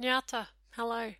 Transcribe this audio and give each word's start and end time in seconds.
Nyata, 0.00 0.48
hello. 0.70 1.14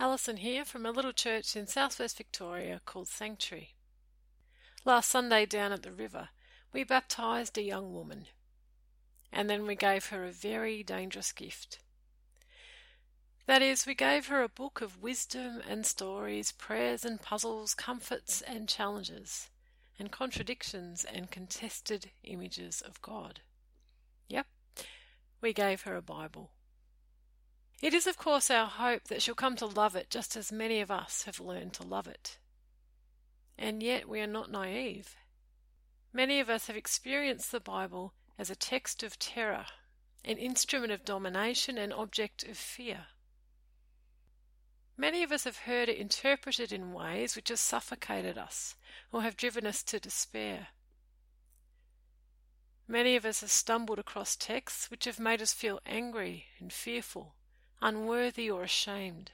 Alison 0.00 0.38
here 0.38 0.64
from 0.64 0.84
a 0.84 0.90
little 0.90 1.12
church 1.12 1.54
in 1.54 1.68
southwest 1.68 2.16
Victoria 2.16 2.80
called 2.84 3.06
Sanctuary. 3.06 3.76
Last 4.84 5.08
Sunday 5.08 5.46
down 5.46 5.70
at 5.70 5.84
the 5.84 5.92
river, 5.92 6.30
we 6.72 6.82
baptised 6.82 7.56
a 7.56 7.62
young 7.62 7.94
woman, 7.94 8.26
and 9.32 9.48
then 9.48 9.64
we 9.64 9.76
gave 9.76 10.06
her 10.06 10.24
a 10.24 10.32
very 10.32 10.82
dangerous 10.82 11.30
gift. 11.30 11.78
That 13.46 13.62
is, 13.62 13.86
we 13.86 13.94
gave 13.94 14.26
her 14.26 14.42
a 14.42 14.48
book 14.48 14.80
of 14.80 15.00
wisdom 15.00 15.62
and 15.68 15.86
stories, 15.86 16.50
prayers 16.50 17.04
and 17.04 17.22
puzzles, 17.22 17.74
comforts 17.74 18.42
and 18.42 18.68
challenges, 18.68 19.50
and 20.00 20.10
contradictions 20.10 21.04
and 21.04 21.30
contested 21.30 22.10
images 22.24 22.80
of 22.80 23.00
God. 23.02 23.42
Yep, 24.28 24.48
we 25.40 25.52
gave 25.52 25.82
her 25.82 25.94
a 25.94 26.02
Bible. 26.02 26.50
It 27.80 27.94
is, 27.94 28.06
of 28.06 28.18
course, 28.18 28.50
our 28.50 28.66
hope 28.66 29.04
that 29.04 29.22
she'll 29.22 29.34
come 29.34 29.56
to 29.56 29.66
love 29.66 29.96
it 29.96 30.10
just 30.10 30.36
as 30.36 30.52
many 30.52 30.80
of 30.80 30.90
us 30.90 31.22
have 31.22 31.40
learned 31.40 31.72
to 31.74 31.82
love 31.82 32.06
it. 32.06 32.36
And 33.56 33.82
yet 33.82 34.06
we 34.06 34.20
are 34.20 34.26
not 34.26 34.50
naive. 34.50 35.16
Many 36.12 36.40
of 36.40 36.50
us 36.50 36.66
have 36.66 36.76
experienced 36.76 37.52
the 37.52 37.60
Bible 37.60 38.12
as 38.38 38.50
a 38.50 38.56
text 38.56 39.02
of 39.02 39.18
terror, 39.18 39.64
an 40.24 40.36
instrument 40.36 40.92
of 40.92 41.06
domination, 41.06 41.78
an 41.78 41.92
object 41.92 42.42
of 42.44 42.58
fear. 42.58 43.06
Many 44.98 45.22
of 45.22 45.32
us 45.32 45.44
have 45.44 45.58
heard 45.58 45.88
it 45.88 45.96
interpreted 45.96 46.72
in 46.72 46.92
ways 46.92 47.34
which 47.34 47.48
have 47.48 47.58
suffocated 47.58 48.36
us 48.36 48.76
or 49.10 49.22
have 49.22 49.36
driven 49.38 49.66
us 49.66 49.82
to 49.84 49.98
despair. 49.98 50.68
Many 52.86 53.16
of 53.16 53.24
us 53.24 53.40
have 53.40 53.50
stumbled 53.50 53.98
across 53.98 54.36
texts 54.36 54.90
which 54.90 55.06
have 55.06 55.18
made 55.18 55.40
us 55.40 55.54
feel 55.54 55.80
angry 55.86 56.46
and 56.58 56.70
fearful 56.70 57.36
unworthy, 57.82 58.50
or 58.50 58.62
ashamed, 58.62 59.32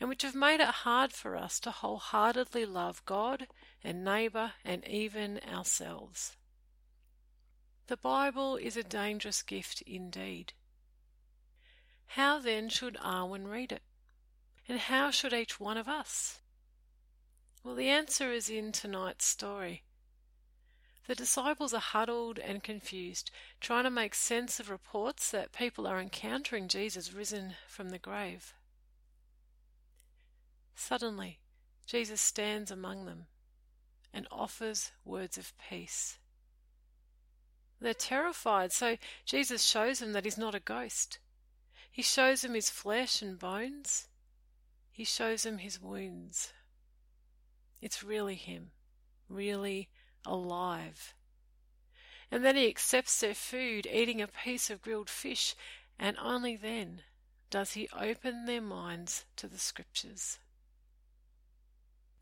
and 0.00 0.08
which 0.08 0.22
have 0.22 0.34
made 0.34 0.60
it 0.60 0.68
hard 0.68 1.12
for 1.12 1.36
us 1.36 1.58
to 1.60 1.70
wholeheartedly 1.70 2.66
love 2.66 3.04
God 3.06 3.46
and 3.82 4.04
neighbour 4.04 4.52
and 4.64 4.86
even 4.86 5.40
ourselves. 5.46 6.36
The 7.86 7.96
Bible 7.96 8.56
is 8.56 8.76
a 8.76 8.82
dangerous 8.82 9.42
gift 9.42 9.82
indeed. 9.82 10.54
How 12.06 12.38
then 12.38 12.68
should 12.68 12.96
Arwen 12.96 13.46
read 13.46 13.72
it? 13.72 13.82
And 14.68 14.78
how 14.78 15.10
should 15.10 15.34
each 15.34 15.60
one 15.60 15.76
of 15.76 15.88
us? 15.88 16.40
Well, 17.62 17.74
the 17.74 17.88
answer 17.88 18.32
is 18.32 18.48
in 18.48 18.72
tonight's 18.72 19.26
story. 19.26 19.82
The 21.06 21.14
disciples 21.14 21.74
are 21.74 21.80
huddled 21.80 22.38
and 22.38 22.62
confused, 22.62 23.30
trying 23.60 23.84
to 23.84 23.90
make 23.90 24.14
sense 24.14 24.58
of 24.58 24.70
reports 24.70 25.30
that 25.30 25.52
people 25.52 25.86
are 25.86 26.00
encountering 26.00 26.66
Jesus 26.66 27.12
risen 27.12 27.54
from 27.68 27.90
the 27.90 27.98
grave. 27.98 28.54
Suddenly, 30.74 31.40
Jesus 31.86 32.20
stands 32.20 32.70
among 32.70 33.04
them 33.04 33.26
and 34.14 34.26
offers 34.30 34.92
words 35.04 35.36
of 35.36 35.52
peace. 35.68 36.18
They're 37.80 37.92
terrified, 37.92 38.72
so 38.72 38.96
Jesus 39.26 39.62
shows 39.62 39.98
them 39.98 40.12
that 40.12 40.24
he's 40.24 40.38
not 40.38 40.54
a 40.54 40.60
ghost. 40.60 41.18
He 41.90 42.02
shows 42.02 42.40
them 42.40 42.54
his 42.54 42.70
flesh 42.70 43.20
and 43.20 43.38
bones. 43.38 44.08
He 44.90 45.04
shows 45.04 45.42
them 45.42 45.58
his 45.58 45.80
wounds. 45.80 46.52
It's 47.82 48.02
really 48.02 48.36
him, 48.36 48.70
really 49.28 49.90
alive. 50.26 51.14
And 52.30 52.44
then 52.44 52.56
he 52.56 52.68
accepts 52.68 53.20
their 53.20 53.34
food, 53.34 53.86
eating 53.86 54.20
a 54.20 54.26
piece 54.26 54.70
of 54.70 54.82
grilled 54.82 55.10
fish, 55.10 55.54
and 55.98 56.16
only 56.18 56.56
then 56.56 57.02
does 57.50 57.74
he 57.74 57.88
open 57.96 58.46
their 58.46 58.60
minds 58.60 59.24
to 59.36 59.46
the 59.46 59.58
scriptures. 59.58 60.38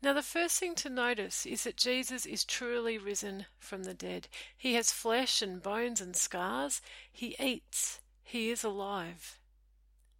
Now, 0.03 0.11
the 0.11 0.21
first 0.21 0.59
thing 0.59 0.75
to 0.75 0.89
notice 0.89 1.45
is 1.45 1.63
that 1.63 1.77
Jesus 1.77 2.25
is 2.25 2.43
truly 2.43 2.97
risen 2.97 3.45
from 3.57 3.83
the 3.83 3.93
dead. 3.93 4.27
He 4.57 4.73
has 4.73 4.91
flesh 4.91 5.41
and 5.41 5.63
bones 5.63 6.01
and 6.01 6.15
scars. 6.15 6.81
He 7.09 7.37
eats. 7.39 8.01
He 8.21 8.49
is 8.49 8.65
alive. 8.65 9.39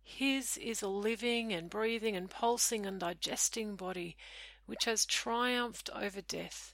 His 0.02 0.58
is 0.58 0.82
a 0.82 0.88
living 0.88 1.52
and 1.52 1.70
breathing 1.70 2.16
and 2.16 2.30
pulsing 2.30 2.86
and 2.86 3.00
digesting 3.00 3.76
body 3.76 4.16
which 4.66 4.86
has 4.86 5.06
triumphed 5.06 5.90
over 5.90 6.22
death 6.22 6.74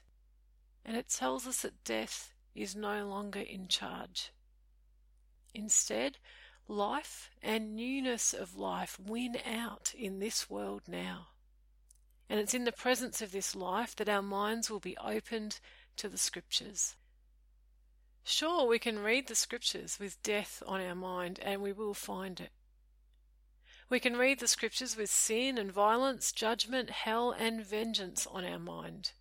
and 0.86 0.96
it 0.96 1.10
tells 1.10 1.46
us 1.46 1.62
that 1.62 1.84
death 1.84 2.34
is 2.56 2.76
no 2.76 3.08
longer 3.08 3.40
in 3.40 3.68
charge. 3.68 4.32
Instead, 5.54 6.18
life 6.68 7.30
and 7.42 7.76
newness 7.76 8.34
of 8.34 8.56
life 8.56 9.00
win 9.00 9.38
out 9.46 9.94
in 9.98 10.20
this 10.20 10.50
world 10.50 10.84
now. 10.88 11.28
And 12.30 12.40
it's 12.40 12.54
in 12.54 12.64
the 12.64 12.72
presence 12.72 13.22
of 13.22 13.32
this 13.32 13.56
life 13.56 13.96
that 13.96 14.10
our 14.10 14.22
minds 14.22 14.70
will 14.70 14.80
be 14.80 14.98
opened 14.98 15.60
to 15.98 16.08
the 16.08 16.18
Scriptures. 16.18 16.96
Sure, 18.24 18.68
we 18.68 18.78
can 18.78 19.00
read 19.00 19.28
the 19.28 19.36
Scriptures 19.36 19.98
with 20.00 20.22
death 20.22 20.62
on 20.68 20.82
our 20.82 20.96
mind, 20.96 21.40
and 21.42 21.62
we 21.62 21.74
will 21.74 21.96
find 21.96 22.40
it. 22.40 22.52
We 23.90 24.00
can 24.00 24.16
read 24.16 24.40
the 24.40 24.48
Scriptures 24.48 24.96
with 24.96 25.10
sin 25.10 25.58
and 25.58 25.72
violence, 25.72 26.32
judgment, 26.32 26.92
hell, 26.92 27.32
and 27.32 27.66
vengeance 27.66 28.28
on 28.28 28.46
our 28.46 28.60
mind 28.60 29.14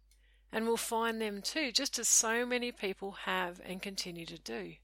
and 0.52 0.66
we'll 0.66 0.76
find 0.76 1.20
them 1.20 1.42
too, 1.42 1.72
just 1.72 1.98
as 1.98 2.08
so 2.08 2.46
many 2.46 2.72
people 2.72 3.12
have 3.24 3.60
and 3.64 3.82
continue 3.82 4.26
to 4.26 4.38
do. 4.38 4.74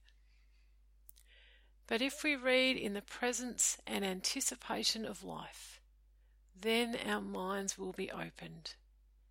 But 1.87 2.03
if 2.03 2.23
we 2.23 2.37
read 2.37 2.77
in 2.77 2.95
the 2.95 3.03
presence 3.03 3.79
and 3.87 4.05
anticipation 4.05 5.05
of 5.05 5.25
life, 5.25 5.81
then 6.59 6.97
our 7.07 7.21
minds 7.21 7.79
will 7.79 7.93
be 7.93 8.11
opened 8.11 8.75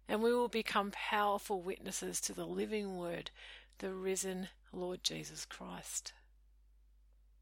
and 0.07 0.21
we 0.21 0.33
will 0.33 0.49
become 0.49 0.91
powerful 0.91 1.61
witnesses 1.61 2.19
to 2.21 2.33
the 2.33 2.45
living 2.45 2.97
Word, 2.97 3.31
the 3.79 3.93
risen 3.93 4.49
Lord 4.71 5.03
Jesus 5.03 5.45
Christ. 5.45 6.13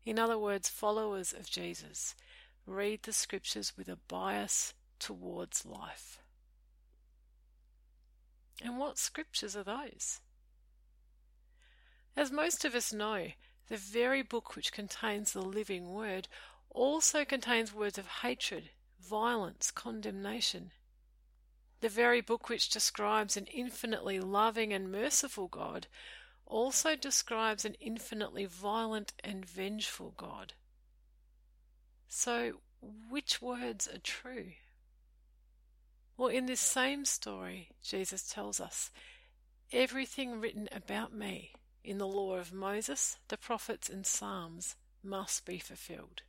In 0.06 0.18
other 0.20 0.38
words, 0.38 0.70
followers 0.70 1.34
of 1.34 1.50
Jesus 1.50 2.16
read 2.66 3.04
the 3.04 3.14
Scriptures 3.14 3.74
with 3.76 3.90
a 3.90 3.98
bias 4.08 4.74
towards 5.00 5.66
life. 5.66 6.20
And 8.62 8.78
what 8.78 8.98
scriptures 8.98 9.56
are 9.56 9.64
those? 9.64 10.20
As 12.16 12.32
most 12.32 12.64
of 12.64 12.76
us 12.76 12.94
know, 12.94 13.30
the 13.68 13.78
very 13.78 14.22
book 14.22 14.56
which 14.56 14.72
contains 14.72 15.34
the 15.34 15.42
living 15.42 15.94
word 15.94 16.28
also 16.70 17.26
contains 17.26 17.74
words 17.74 17.98
of 17.98 18.08
hatred, 18.08 18.70
violence, 19.00 19.72
condemnation. 19.72 20.72
The 21.80 21.90
very 21.90 22.22
book 22.22 22.48
which 22.50 22.70
describes 22.70 23.36
an 23.36 23.48
infinitely 23.48 24.20
loving 24.20 24.72
and 24.72 24.92
merciful 24.92 25.48
God 25.48 25.88
also 26.46 26.96
describes 26.96 27.66
an 27.66 27.76
infinitely 27.80 28.46
violent 28.46 29.14
and 29.24 29.46
vengeful 29.46 30.14
God. 30.18 30.54
So, 32.08 32.60
which 33.10 33.42
words 33.42 33.88
are 33.88 34.00
true? 34.00 34.52
Well, 36.22 36.30
in 36.30 36.46
this 36.46 36.62
same 36.62 37.04
story, 37.06 37.70
Jesus 37.82 38.30
tells 38.30 38.60
us 38.62 38.92
everything 39.74 40.40
written 40.40 40.70
about 40.72 41.12
me 41.12 41.54
in 41.84 41.98
the 41.98 42.06
law 42.06 42.36
of 42.36 42.54
Moses, 42.54 43.18
the 43.30 43.38
prophets, 43.38 43.90
and 43.90 44.06
Psalms 44.06 44.76
must 45.04 45.48
be 45.48 45.58
fulfilled. 45.58 46.22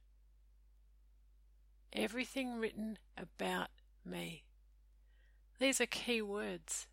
Everything 1.92 2.58
written 2.58 2.97
about 3.19 3.69
me. 4.03 4.44
These 5.58 5.78
are 5.78 5.84
key 5.84 6.22
words. 6.22 6.86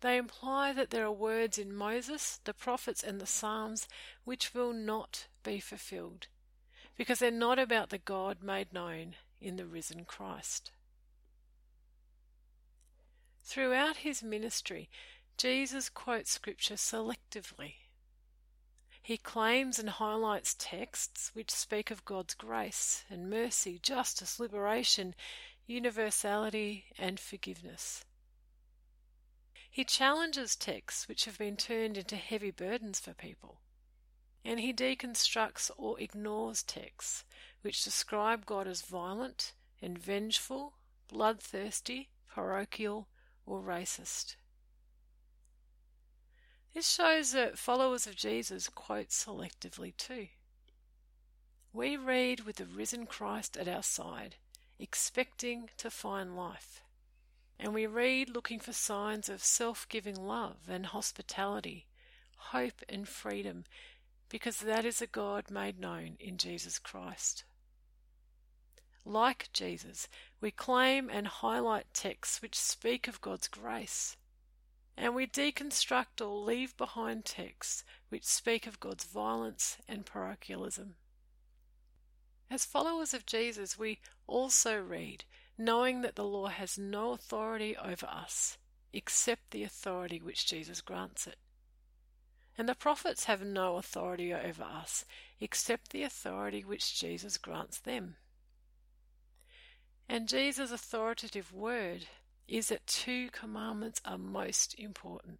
They 0.00 0.16
imply 0.16 0.72
that 0.72 0.88
there 0.88 1.04
are 1.04 1.12
words 1.12 1.58
in 1.58 1.76
Moses, 1.76 2.40
the 2.44 2.54
prophets, 2.54 3.02
and 3.02 3.20
the 3.20 3.26
Psalms 3.26 3.86
which 4.24 4.54
will 4.54 4.72
not 4.72 5.26
be 5.42 5.60
fulfilled 5.60 6.28
because 6.96 7.18
they're 7.18 7.30
not 7.30 7.58
about 7.58 7.90
the 7.90 7.98
God 7.98 8.42
made 8.42 8.72
known 8.72 9.16
in 9.38 9.56
the 9.56 9.66
risen 9.66 10.06
Christ. 10.06 10.72
Throughout 13.42 13.98
his 13.98 14.22
ministry, 14.22 14.90
Jesus 15.36 15.88
quotes 15.88 16.30
Scripture 16.30 16.74
selectively. 16.74 17.74
He 19.00 19.16
claims 19.16 19.78
and 19.78 19.88
highlights 19.88 20.54
texts 20.58 21.30
which 21.32 21.50
speak 21.50 21.90
of 21.90 22.04
God's 22.04 22.34
grace 22.34 23.04
and 23.08 23.30
mercy, 23.30 23.78
justice, 23.78 24.38
liberation, 24.38 25.14
universality, 25.66 26.86
and 26.98 27.18
forgiveness. 27.18 28.04
He 29.70 29.84
challenges 29.84 30.56
texts 30.56 31.06
which 31.06 31.24
have 31.24 31.38
been 31.38 31.56
turned 31.56 31.96
into 31.96 32.16
heavy 32.16 32.50
burdens 32.50 32.98
for 32.98 33.14
people. 33.14 33.60
And 34.44 34.60
he 34.60 34.72
deconstructs 34.72 35.70
or 35.76 36.00
ignores 36.00 36.62
texts 36.62 37.24
which 37.62 37.84
describe 37.84 38.44
God 38.44 38.66
as 38.66 38.82
violent 38.82 39.52
and 39.80 39.98
vengeful, 39.98 40.74
bloodthirsty, 41.08 42.10
parochial, 42.26 43.08
or 43.48 43.62
racist. 43.62 44.36
This 46.74 46.88
shows 46.88 47.32
that 47.32 47.58
followers 47.58 48.06
of 48.06 48.14
Jesus 48.14 48.68
quote 48.68 49.08
selectively 49.08 49.96
too. 49.96 50.28
we 51.72 51.96
read 51.96 52.40
with 52.40 52.56
the 52.56 52.66
risen 52.66 53.06
Christ 53.06 53.56
at 53.56 53.68
our 53.68 53.82
side, 53.82 54.36
expecting 54.78 55.70
to 55.78 55.90
find 55.90 56.36
life. 56.36 56.82
And 57.58 57.74
we 57.74 57.86
read 57.86 58.30
looking 58.30 58.60
for 58.60 58.72
signs 58.72 59.28
of 59.28 59.42
self 59.42 59.88
giving 59.88 60.14
love 60.14 60.58
and 60.68 60.86
hospitality, 60.86 61.86
hope 62.36 62.82
and 62.88 63.08
freedom, 63.08 63.64
because 64.28 64.58
that 64.58 64.84
is 64.84 65.00
a 65.00 65.06
God 65.06 65.50
made 65.50 65.80
known 65.80 66.16
in 66.20 66.36
Jesus 66.36 66.78
Christ. 66.78 67.44
Like 69.08 69.48
Jesus, 69.54 70.06
we 70.38 70.50
claim 70.50 71.08
and 71.08 71.26
highlight 71.26 71.94
texts 71.94 72.42
which 72.42 72.54
speak 72.54 73.08
of 73.08 73.22
God's 73.22 73.48
grace. 73.48 74.18
And 74.98 75.14
we 75.14 75.26
deconstruct 75.26 76.20
or 76.20 76.38
leave 76.38 76.76
behind 76.76 77.24
texts 77.24 77.84
which 78.10 78.26
speak 78.26 78.66
of 78.66 78.80
God's 78.80 79.04
violence 79.04 79.78
and 79.88 80.04
parochialism. 80.04 80.96
As 82.50 82.66
followers 82.66 83.14
of 83.14 83.24
Jesus, 83.24 83.78
we 83.78 83.98
also 84.26 84.78
read, 84.78 85.24
knowing 85.56 86.02
that 86.02 86.16
the 86.16 86.24
law 86.24 86.48
has 86.48 86.76
no 86.76 87.12
authority 87.12 87.78
over 87.78 88.04
us 88.04 88.58
except 88.92 89.52
the 89.52 89.64
authority 89.64 90.20
which 90.20 90.46
Jesus 90.46 90.82
grants 90.82 91.26
it. 91.26 91.38
And 92.58 92.68
the 92.68 92.74
prophets 92.74 93.24
have 93.24 93.40
no 93.40 93.78
authority 93.78 94.34
over 94.34 94.64
us 94.64 95.06
except 95.40 95.92
the 95.92 96.02
authority 96.02 96.62
which 96.62 97.00
Jesus 97.00 97.38
grants 97.38 97.78
them. 97.78 98.16
And 100.08 100.26
Jesus' 100.26 100.72
authoritative 100.72 101.52
word 101.52 102.06
is 102.48 102.68
that 102.68 102.86
two 102.86 103.28
commandments 103.30 104.00
are 104.04 104.16
most 104.16 104.74
important. 104.78 105.38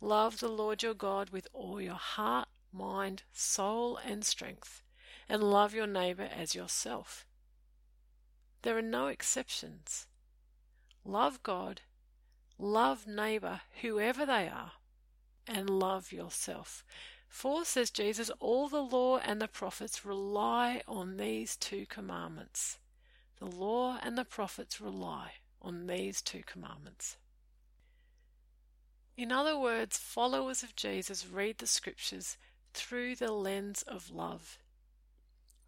Love 0.00 0.40
the 0.40 0.48
Lord 0.48 0.82
your 0.82 0.94
God 0.94 1.30
with 1.30 1.46
all 1.52 1.80
your 1.80 1.94
heart, 1.94 2.48
mind, 2.72 3.24
soul, 3.32 3.98
and 3.98 4.24
strength, 4.24 4.82
and 5.28 5.42
love 5.42 5.74
your 5.74 5.86
neighbour 5.86 6.28
as 6.34 6.54
yourself. 6.54 7.26
There 8.62 8.78
are 8.78 8.82
no 8.82 9.08
exceptions. 9.08 10.06
Love 11.04 11.42
God, 11.42 11.82
love 12.58 13.06
neighbour, 13.06 13.60
whoever 13.82 14.24
they 14.24 14.48
are, 14.48 14.72
and 15.46 15.68
love 15.68 16.10
yourself. 16.10 16.84
For, 17.28 17.64
says 17.64 17.90
Jesus, 17.90 18.30
all 18.40 18.68
the 18.68 18.82
law 18.82 19.18
and 19.18 19.40
the 19.40 19.48
prophets 19.48 20.04
rely 20.04 20.82
on 20.86 21.16
these 21.16 21.56
two 21.56 21.86
commandments. 21.86 22.78
The 23.42 23.56
law 23.56 23.98
and 24.00 24.16
the 24.16 24.24
prophets 24.24 24.80
rely 24.80 25.32
on 25.60 25.88
these 25.88 26.22
two 26.22 26.44
commandments. 26.46 27.16
In 29.16 29.32
other 29.32 29.58
words, 29.58 29.98
followers 29.98 30.62
of 30.62 30.76
Jesus 30.76 31.26
read 31.26 31.58
the 31.58 31.66
scriptures 31.66 32.38
through 32.72 33.16
the 33.16 33.32
lens 33.32 33.82
of 33.82 34.10
love. 34.10 34.58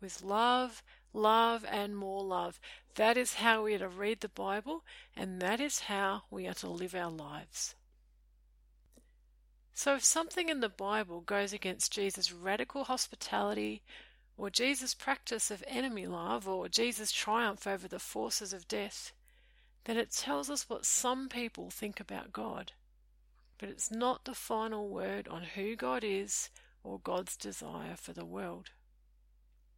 With 0.00 0.23
love, 0.23 0.85
love, 1.12 1.65
and 1.69 1.97
more 1.97 2.23
love. 2.23 2.61
That 2.94 3.17
is 3.17 3.35
how 3.35 3.65
we 3.65 3.75
are 3.75 3.81
to 3.81 3.88
read 3.88 4.20
the 4.20 4.29
Bible, 4.29 4.85
and 5.17 5.43
that 5.43 5.59
is 5.59 5.81
how 5.81 6.23
we 6.31 6.47
are 6.47 6.55
to 6.55 6.70
live 6.70 6.94
our 6.94 7.11
lives. 7.11 7.75
So, 9.73 9.97
if 9.97 10.05
something 10.05 10.49
in 10.49 10.61
the 10.61 10.69
Bible 10.69 11.23
goes 11.23 11.53
against 11.53 11.93
Jesus' 11.93 12.31
radical 12.31 12.85
hospitality, 12.85 13.82
or 14.36 14.50
Jesus' 14.50 14.94
practice 14.94 15.50
of 15.50 15.62
enemy 15.66 16.06
love, 16.06 16.48
or 16.48 16.69
Jesus' 16.69 17.12
triumph 17.12 17.66
over 17.66 17.86
the 17.86 17.98
forces 17.98 18.52
of 18.52 18.69
death, 18.69 19.12
then 19.84 19.96
it 19.96 20.10
tells 20.10 20.50
us 20.50 20.69
what 20.69 20.84
some 20.84 21.28
people 21.28 21.70
think 21.70 22.00
about 22.00 22.32
God. 22.32 22.72
But 23.58 23.69
it's 23.69 23.90
not 23.90 24.25
the 24.25 24.34
final 24.34 24.88
word 24.88 25.28
on 25.28 25.42
who 25.42 25.76
God 25.76 26.02
is 26.02 26.50
or 26.82 26.98
God's 26.98 27.36
desire 27.36 27.96
for 27.96 28.12
the 28.12 28.25
world. 28.25 28.70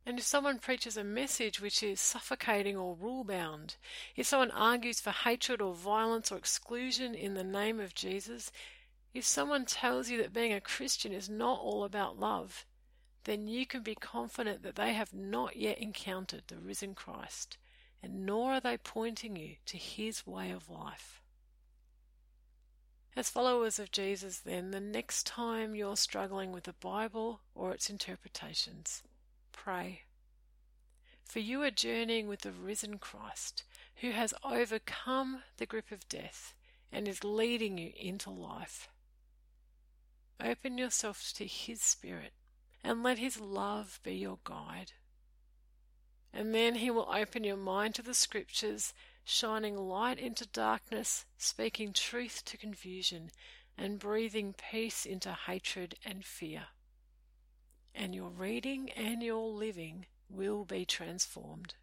And 0.06 0.18
if 0.20 0.24
someone 0.24 0.60
preaches 0.60 0.96
a 0.96 1.02
message 1.02 1.60
which 1.60 1.82
is 1.82 2.00
suffocating 2.00 2.76
or 2.76 2.94
rule 2.94 3.24
bound, 3.24 3.74
if 4.14 4.26
someone 4.26 4.52
argues 4.52 5.00
for 5.00 5.10
hatred 5.10 5.60
or 5.60 5.74
violence 5.74 6.30
or 6.30 6.38
exclusion 6.38 7.14
in 7.14 7.34
the 7.34 7.44
name 7.44 7.80
of 7.80 7.94
Jesus, 7.94 8.52
if 9.12 9.24
someone 9.24 9.64
tells 9.64 10.08
you 10.08 10.18
that 10.18 10.32
being 10.32 10.52
a 10.52 10.60
Christian 10.60 11.12
is 11.12 11.28
not 11.28 11.58
all 11.58 11.82
about 11.82 12.20
love, 12.20 12.64
then 13.26 13.48
you 13.48 13.66
can 13.66 13.82
be 13.82 13.96
confident 13.96 14.62
that 14.62 14.76
they 14.76 14.92
have 14.92 15.12
not 15.12 15.56
yet 15.56 15.78
encountered 15.78 16.44
the 16.46 16.58
risen 16.58 16.94
Christ, 16.94 17.58
and 18.00 18.24
nor 18.24 18.52
are 18.52 18.60
they 18.60 18.76
pointing 18.76 19.34
you 19.34 19.56
to 19.66 19.76
his 19.76 20.24
way 20.24 20.52
of 20.52 20.70
life. 20.70 21.20
As 23.16 23.28
followers 23.28 23.80
of 23.80 23.90
Jesus, 23.90 24.38
then, 24.38 24.70
the 24.70 24.78
next 24.78 25.26
time 25.26 25.74
you're 25.74 25.96
struggling 25.96 26.52
with 26.52 26.64
the 26.64 26.74
Bible 26.74 27.40
or 27.52 27.72
its 27.72 27.90
interpretations, 27.90 29.02
pray. 29.50 30.02
For 31.24 31.40
you 31.40 31.62
are 31.62 31.70
journeying 31.72 32.28
with 32.28 32.42
the 32.42 32.52
risen 32.52 32.98
Christ, 32.98 33.64
who 33.96 34.12
has 34.12 34.34
overcome 34.44 35.42
the 35.56 35.66
grip 35.66 35.90
of 35.90 36.08
death 36.08 36.54
and 36.92 37.08
is 37.08 37.24
leading 37.24 37.76
you 37.76 37.90
into 37.98 38.30
life. 38.30 38.88
Open 40.40 40.78
yourself 40.78 41.32
to 41.34 41.44
His 41.44 41.80
Spirit 41.80 42.32
and 42.86 43.02
let 43.02 43.18
His 43.18 43.40
love 43.40 43.98
be 44.04 44.14
your 44.14 44.38
guide. 44.44 44.92
And 46.32 46.54
then 46.54 46.76
He 46.76 46.88
will 46.88 47.08
open 47.12 47.42
your 47.42 47.56
mind 47.56 47.96
to 47.96 48.02
the 48.02 48.14
Scriptures, 48.14 48.94
shining 49.24 49.76
light 49.76 50.20
into 50.20 50.46
darkness, 50.46 51.24
speaking 51.36 51.92
truth 51.92 52.44
to 52.44 52.56
confusion, 52.56 53.30
and 53.76 53.98
breathing 53.98 54.54
peace 54.54 55.04
into 55.04 55.32
hatred 55.32 55.96
and 56.04 56.24
fear. 56.24 56.66
And 57.92 58.14
your 58.14 58.28
reading 58.28 58.90
and 58.90 59.20
your 59.20 59.48
living 59.48 60.06
will 60.30 60.64
be 60.64 60.84
transformed. 60.84 61.74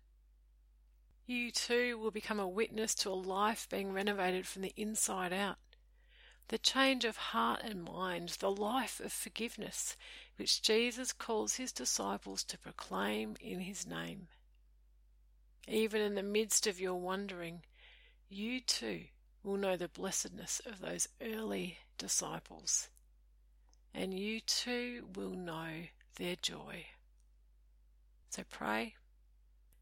You 1.25 1.51
too 1.51 1.97
will 1.97 2.11
become 2.11 2.39
a 2.39 2.47
witness 2.47 2.95
to 2.95 3.09
a 3.09 3.11
life 3.11 3.67
being 3.69 3.91
renovated 3.91 4.47
from 4.47 4.61
the 4.61 4.73
inside 4.77 5.33
out 5.33 5.57
the 6.49 6.57
change 6.57 7.05
of 7.05 7.17
heart 7.17 7.61
and 7.63 7.83
mind, 7.83 8.29
the 8.39 8.51
life 8.51 8.99
of 8.99 9.11
forgiveness, 9.11 9.95
which 10.35 10.61
Jesus 10.61 11.13
calls 11.13 11.55
his 11.55 11.71
disciples 11.71 12.43
to 12.45 12.57
proclaim 12.57 13.35
in 13.39 13.61
his 13.61 13.87
name. 13.87 14.27
Even 15.67 16.01
in 16.01 16.15
the 16.15 16.23
midst 16.23 16.67
of 16.67 16.79
your 16.79 16.95
wandering, 16.95 17.61
you 18.29 18.59
too 18.59 19.01
will 19.43 19.57
know 19.57 19.77
the 19.77 19.87
blessedness 19.87 20.61
of 20.65 20.79
those 20.79 21.07
early 21.21 21.77
disciples, 21.97 22.89
and 23.93 24.13
you 24.13 24.39
too 24.41 25.07
will 25.15 25.31
know 25.31 25.85
their 26.17 26.35
joy. 26.35 26.85
So 28.29 28.43
pray, 28.49 28.95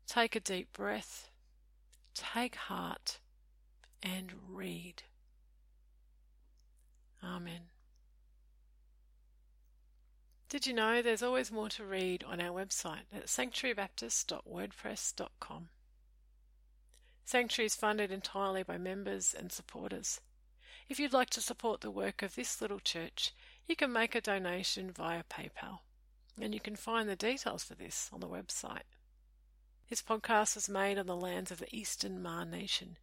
take 0.08 0.36
a 0.36 0.40
deep 0.40 0.74
breath, 0.74 1.30
take 2.14 2.56
heart, 2.56 3.20
and 4.04 4.32
read. 4.50 5.04
Amen. 7.24 7.70
Did 10.50 10.68
you 10.68 10.74
know 10.74 11.02
there's 11.02 11.24
always 11.24 11.50
more 11.52 11.70
to 11.70 11.86
read 11.86 12.26
on 12.26 12.42
our 12.42 12.50
website 12.50 13.06
at 13.14 13.28
sanctuarybaptist.wordpress.com? 13.28 15.70
Sanctuary 17.24 17.68
is 17.68 17.76
funded 17.76 18.12
entirely 18.12 18.64
by 18.64 18.78
members 18.78 19.34
and 19.34 19.50
supporters. 19.52 20.20
If 20.90 21.00
you'd 21.00 21.14
like 21.14 21.30
to 21.30 21.40
support 21.40 21.80
the 21.80 21.90
work 21.90 22.22
of 22.22 22.36
this 22.36 22.60
little 22.60 22.82
church, 22.82 23.34
you 23.66 23.78
can 23.78 23.94
make 23.94 24.14
a 24.14 24.20
donation 24.20 24.92
via 24.92 25.24
PayPal, 25.24 25.80
and 26.42 26.54
you 26.54 26.60
can 26.60 26.76
find 26.76 27.08
the 27.08 27.16
details 27.16 27.64
for 27.64 27.76
this 27.76 28.10
on 28.12 28.20
the 28.20 28.28
website. 28.28 28.84
This 29.90 30.02
podcast 30.02 30.56
was 30.56 30.68
made 30.68 30.98
on 30.98 31.06
the 31.06 31.16
lands 31.16 31.50
of 31.52 31.60
the 31.60 31.74
Eastern 31.74 32.22
Maar 32.22 32.44
Nation, 32.44 32.98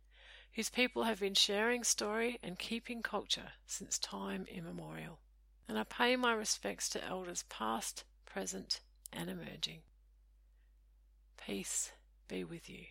whose 0.59 0.71
people 0.71 1.05
have 1.05 1.21
been 1.21 1.35
sharing 1.35 1.85
story 1.85 2.37
and 2.43 2.59
keeping 2.59 3.01
culture 3.01 3.53
since 3.65 3.97
time 3.97 4.45
immemorial. 4.53 5.21
And 5.69 5.79
I 5.79 5.85
pay 5.85 6.17
my 6.17 6.33
respects 6.33 6.89
to 6.89 7.05
elders 7.05 7.45
past, 7.49 8.03
present, 8.27 8.81
and 9.13 9.31
emerging. 9.31 9.83
Peace 11.37 11.93
be 12.27 12.43
with 12.43 12.69
you. 12.69 12.87